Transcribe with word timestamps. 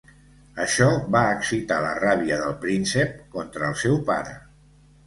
Això 0.63 0.87
va 1.17 1.21
excitar 1.35 1.79
la 1.85 1.93
ràbia 2.01 2.41
del 2.45 2.59
príncep 2.67 3.17
contra 3.39 3.71
el 3.73 3.79
seu 3.87 4.05
pare. 4.13 4.39